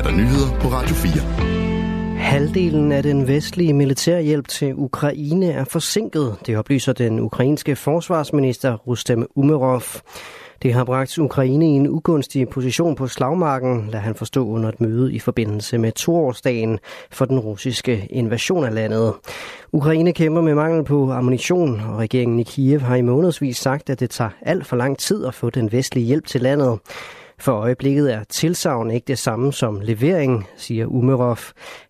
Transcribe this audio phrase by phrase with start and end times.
[0.00, 1.12] er der nyheder på Radio 4.
[2.18, 9.26] Halvdelen af den vestlige militærhjælp til Ukraine er forsinket, det oplyser den ukrainske forsvarsminister Rustem
[9.34, 9.82] Umerov.
[10.62, 14.80] Det har bragt Ukraine i en ugunstig position på slagmarken, lader han forstå under et
[14.80, 16.78] møde i forbindelse med toårsdagen
[17.10, 19.14] for den russiske invasion af landet.
[19.72, 24.00] Ukraine kæmper med mangel på ammunition, og regeringen i Kiev har i månedsvis sagt, at
[24.00, 26.78] det tager alt for lang tid at få den vestlige hjælp til landet.
[27.40, 31.38] For øjeblikket er tilsavn ikke det samme som levering, siger Umerov.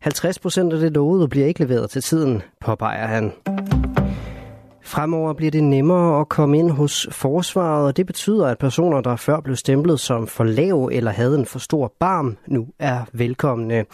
[0.01, 3.33] 50 procent af det lovede bliver ikke leveret til tiden, påpeger han.
[4.91, 9.17] Fremover bliver det nemmere at komme ind hos forsvaret, og det betyder, at personer, der
[9.17, 13.85] før blev stemplet som for lav eller havde en for stor barm, nu er velkomne.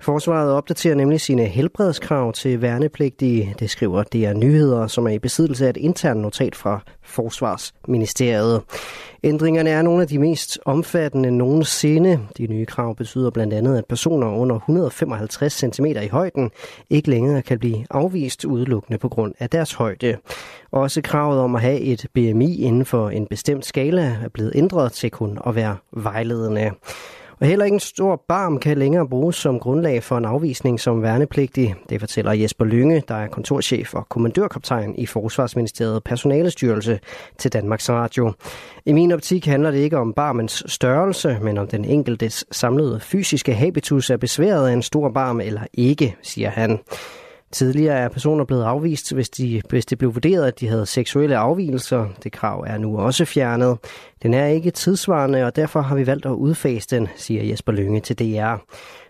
[0.00, 3.54] Forsvaret opdaterer nemlig sine helbredskrav til værnepligtige.
[3.58, 8.62] Det skriver DR Nyheder, som er i besiddelse af et internt notat fra Forsvarsministeriet.
[9.24, 12.20] Ændringerne er nogle af de mest omfattende nogensinde.
[12.38, 16.50] De nye krav betyder blandt andet, at personer under 155 cm i højden
[16.90, 20.16] ikke længere kan blive afvist udelukkende på grund af deres højde.
[20.70, 24.92] Også kravet om at have et BMI inden for en bestemt skala er blevet ændret
[24.92, 26.70] til kun at være vejledende.
[27.40, 31.02] Og heller ikke en stor barm kan længere bruges som grundlag for en afvisning som
[31.02, 31.74] værnepligtig.
[31.88, 37.00] Det fortæller Jesper Lynge, der er kontorchef og kommandørkaptajn i Forsvarsministeriet Personalestyrelse
[37.38, 38.32] til Danmarks Radio.
[38.86, 43.54] I min optik handler det ikke om barmens størrelse, men om den enkeltes samlede fysiske
[43.54, 46.78] habitus er besværet af en stor barm eller ikke, siger han.
[47.54, 51.36] Tidligere er personer blevet afvist, hvis, de, hvis det blev vurderet, at de havde seksuelle
[51.36, 52.06] afvielser.
[52.24, 53.78] Det krav er nu også fjernet.
[54.22, 58.00] Den er ikke tidsvarende, og derfor har vi valgt at udfase den, siger Jesper Lønge
[58.00, 58.54] til DR.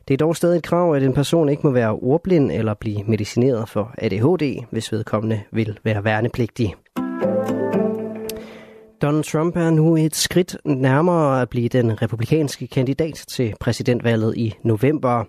[0.09, 3.05] Det er dog stadig et krav, at en person ikke må være ordblind eller blive
[3.07, 6.75] medicineret for ADHD, hvis vedkommende vil være værnepligtig.
[9.03, 14.55] Donald Trump er nu et skridt nærmere at blive den republikanske kandidat til præsidentvalget i
[14.63, 15.25] november.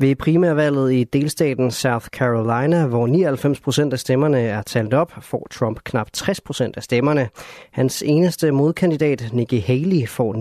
[0.00, 5.46] Ved primærvalget i delstaten South Carolina, hvor 99 procent af stemmerne er talt op, får
[5.50, 7.28] Trump knap 60 procent af stemmerne.
[7.72, 10.34] Hans eneste modkandidat, Nikki Haley, får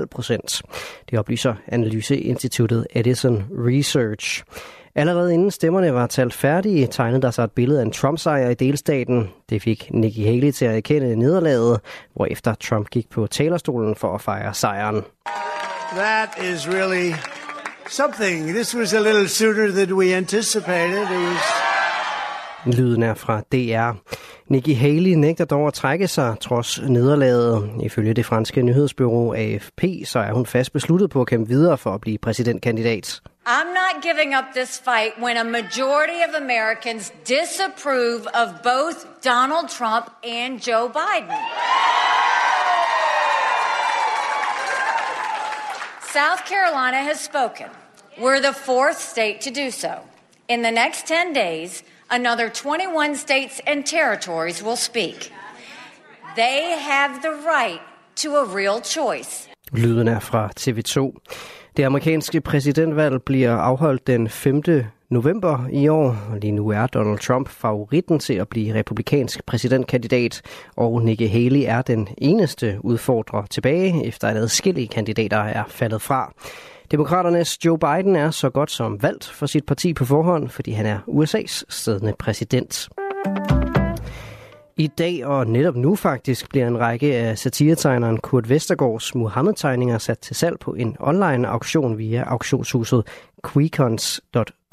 [0.00, 0.62] 39,5 procent.
[1.10, 4.44] Det oplyser analyseinstituttet Edison Research.
[4.94, 8.54] Allerede inden stemmerne var talt færdige, tegnede der sig et billede af en Trump-sejr i
[8.54, 9.30] delstaten.
[9.50, 11.80] Det fik Nikki Haley til at erkende nederlaget,
[12.14, 15.04] hvorefter Trump gik på talerstolen for at fejre sejren.
[15.96, 17.35] That is really
[17.90, 18.54] something.
[18.54, 21.02] This was a little sooner than we anticipated.
[21.10, 21.42] It was...
[22.66, 23.92] Lyden er fra DR.
[24.48, 27.70] Nikki Haley nægter dog at trække sig trods nederlaget.
[27.82, 31.94] Ifølge det franske nyhedsbyrå AFP, så er hun fast besluttet på at kæmpe videre for
[31.94, 33.20] at blive præsidentkandidat.
[33.46, 39.68] I'm not giving up this fight when a majority of Americans disapprove of both Donald
[39.78, 41.36] Trump and Joe Biden.
[46.16, 47.66] South Carolina has spoken.
[48.18, 49.92] We're the fourth state to do so.
[50.48, 55.30] In the next 10 days, another 21 states and territories will speak.
[56.34, 57.80] They have the right
[58.22, 59.48] to a real choice.
[59.72, 61.12] Lyden er fra TV2.
[61.76, 64.62] Det amerikanske præsidentvalg bliver afholdt den 5
[65.10, 70.42] november i år, lige nu er Donald Trump favoritten til at blive republikansk præsidentkandidat,
[70.76, 76.32] og Nikki Haley er den eneste udfordrer tilbage, efter at adskillige kandidater er faldet fra.
[76.90, 80.86] Demokraternes Joe Biden er så godt som valgt for sit parti på forhånd, fordi han
[80.86, 82.88] er USA's siddende præsident.
[84.78, 90.18] I dag og netop nu faktisk bliver en række af satiretegneren Kurt Vestergaards Muhammed-tegninger sat
[90.18, 93.06] til salg på en online auktion via auktionshuset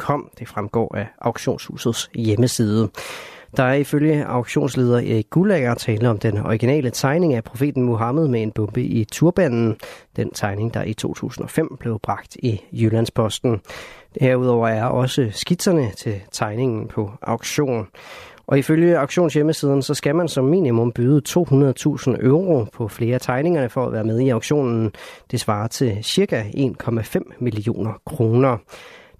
[0.04, 0.30] kom.
[0.40, 2.90] Det fremgår af auktionshusets hjemmeside.
[3.58, 8.42] Der er ifølge auktionsleder Erik Gullager tale om den originale tegning af profeten Muhammed med
[8.42, 9.76] en bombe i turbanen.
[10.16, 13.62] Den tegning, der i 2005 blev bragt i Jyllandsposten.
[14.22, 17.88] Herudover er også skitserne til tegningen på auktion.
[18.48, 23.86] Og ifølge auktionshjemmesiden, så skal man som minimum byde 200.000 euro på flere tegningerne for
[23.86, 24.92] at være med i auktionen.
[25.32, 26.46] Det svarer til ca.
[26.56, 28.58] 1,5 millioner kroner.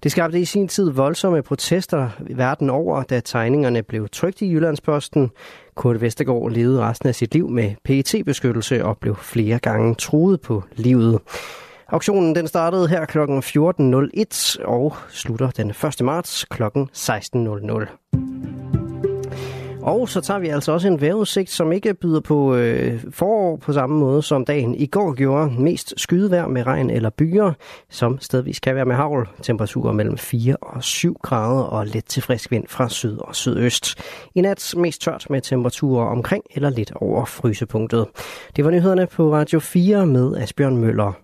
[0.04, 5.30] Det skabte i sin tid voldsomme protester verden over, da tegningerne blev trygt i Jyllandsposten.
[5.74, 10.40] Kurt Vestergaard levede resten af sit liv med pet beskyttelse og blev flere gange truet
[10.40, 11.20] på livet.
[11.88, 13.18] Auktionen den startede her kl.
[13.18, 16.00] 14.01 og slutter den 1.
[16.00, 16.62] marts kl.
[16.62, 18.33] 16.00.
[19.84, 23.72] Og så tager vi altså også en vejrudsigt, som ikke byder på øh, forår på
[23.72, 25.50] samme måde som dagen i går gjorde.
[25.58, 27.52] Mest skydevejr med regn eller byer,
[27.90, 29.28] som stedvis kan være med havl.
[29.42, 33.94] Temperaturer mellem 4 og 7 grader og let til frisk vind fra syd og sydøst.
[34.34, 38.06] I nat mest tørt med temperaturer omkring eller lidt over frysepunktet.
[38.56, 41.23] Det var nyhederne på Radio 4 med Asbjørn Møller.